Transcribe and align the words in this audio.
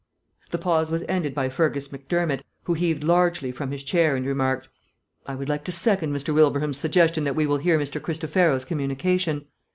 The 0.49 0.57
pause 0.57 0.89
was 0.89 1.03
ended 1.07 1.35
by 1.35 1.47
Fergus 1.47 1.89
Macdermott, 1.89 2.41
who 2.63 2.73
heaved 2.73 3.03
largely 3.03 3.51
from 3.51 3.69
his 3.69 3.83
chair 3.83 4.15
and 4.15 4.25
remarked, 4.25 4.67
"I 5.27 5.35
would 5.35 5.47
like 5.47 5.63
to 5.65 5.71
second 5.71 6.11
Mr. 6.11 6.33
Wilbraham's 6.33 6.77
suggestion 6.77 7.23
that 7.25 7.35
we 7.35 7.45
will 7.45 7.57
hear 7.57 7.77
Mr. 7.77 8.01
Cristofero's 8.01 8.65
communication. 8.65 9.45